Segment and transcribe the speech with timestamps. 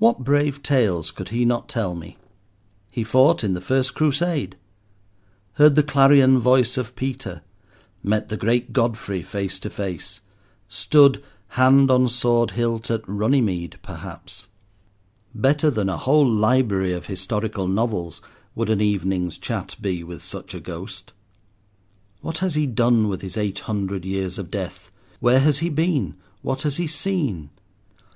[0.00, 2.18] What brave tales could he not tell me.
[2.90, 4.56] He fought in the first Crusade,
[5.52, 7.42] heard the clarion voice of Peter,
[8.02, 10.22] met the great Godfrey face to face,
[10.68, 14.48] stood, hand on sword hilt, at Runny mede, perhaps.
[15.36, 18.20] Better than a whole library of historical novels
[18.56, 21.12] would an evening's chat be with such a ghost.
[22.22, 24.90] What has he done with his eight hundred years of death?
[25.20, 26.16] where has he been?
[26.42, 27.50] what has he seen?